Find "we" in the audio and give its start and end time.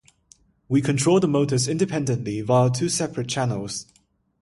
0.67-0.81